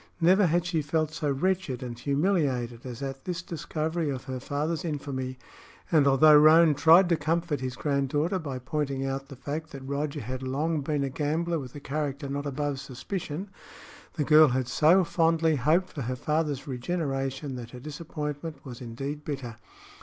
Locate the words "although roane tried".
6.07-7.07